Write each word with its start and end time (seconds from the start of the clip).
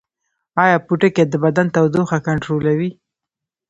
ایا 0.63 0.77
پوټکی 0.87 1.23
د 1.29 1.35
بدن 1.43 1.67
تودوخه 1.75 2.17
کنټرولوي؟ 2.27 2.89